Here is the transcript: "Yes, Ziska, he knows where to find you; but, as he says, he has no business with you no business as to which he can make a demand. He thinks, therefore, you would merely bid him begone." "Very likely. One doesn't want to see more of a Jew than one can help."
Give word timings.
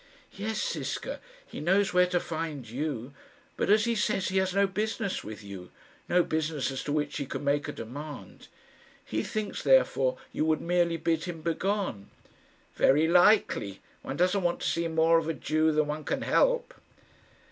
"Yes, 0.33 0.67
Ziska, 0.71 1.21
he 1.45 1.59
knows 1.59 1.93
where 1.93 2.07
to 2.07 2.19
find 2.19 2.67
you; 2.67 3.13
but, 3.55 3.69
as 3.69 3.85
he 3.85 3.93
says, 3.93 4.29
he 4.29 4.37
has 4.39 4.51
no 4.55 4.65
business 4.65 5.23
with 5.23 5.43
you 5.43 5.69
no 6.09 6.23
business 6.23 6.71
as 6.71 6.83
to 6.85 6.91
which 6.91 7.17
he 7.17 7.27
can 7.27 7.43
make 7.43 7.67
a 7.67 7.71
demand. 7.71 8.47
He 9.05 9.21
thinks, 9.21 9.61
therefore, 9.61 10.17
you 10.31 10.43
would 10.45 10.59
merely 10.59 10.97
bid 10.97 11.25
him 11.25 11.41
begone." 11.43 12.09
"Very 12.73 13.07
likely. 13.07 13.83
One 14.01 14.17
doesn't 14.17 14.41
want 14.41 14.61
to 14.61 14.67
see 14.67 14.87
more 14.87 15.19
of 15.19 15.27
a 15.29 15.35
Jew 15.35 15.71
than 15.71 15.85
one 15.85 16.03
can 16.03 16.23
help." 16.23 16.73